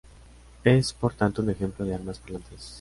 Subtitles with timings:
[0.63, 2.69] Es, por tanto, un ejemplo de armas parlantes.